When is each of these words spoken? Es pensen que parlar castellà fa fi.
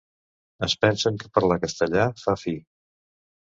Es 0.67 0.73
pensen 0.85 1.19
que 1.25 1.29
parlar 1.37 1.59
castellà 1.67 2.09
fa 2.25 2.37
fi. 2.47 2.57